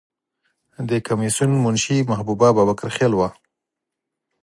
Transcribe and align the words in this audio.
د 0.89 0.91
کمیسیون 1.07 1.51
منشی 1.63 1.97
محبوبه 2.09 2.47
بابکر 2.57 2.89
خیل 2.97 3.13
وه. 3.15 3.29